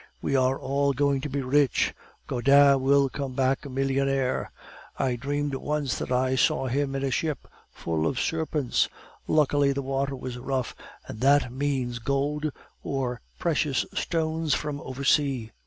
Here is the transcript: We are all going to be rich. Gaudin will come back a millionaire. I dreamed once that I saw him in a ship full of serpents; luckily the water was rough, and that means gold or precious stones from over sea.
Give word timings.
We 0.19 0.35
are 0.35 0.57
all 0.59 0.93
going 0.93 1.21
to 1.21 1.29
be 1.29 1.43
rich. 1.43 1.93
Gaudin 2.25 2.81
will 2.81 3.07
come 3.07 3.35
back 3.35 3.67
a 3.67 3.69
millionaire. 3.69 4.51
I 4.97 5.15
dreamed 5.15 5.53
once 5.53 5.99
that 5.99 6.11
I 6.11 6.35
saw 6.35 6.65
him 6.65 6.95
in 6.95 7.03
a 7.03 7.11
ship 7.11 7.47
full 7.69 8.07
of 8.07 8.19
serpents; 8.19 8.89
luckily 9.27 9.73
the 9.73 9.83
water 9.83 10.15
was 10.15 10.39
rough, 10.39 10.73
and 11.07 11.21
that 11.21 11.51
means 11.51 11.99
gold 11.99 12.51
or 12.81 13.21
precious 13.37 13.85
stones 13.93 14.55
from 14.55 14.81
over 14.81 15.03
sea. 15.03 15.51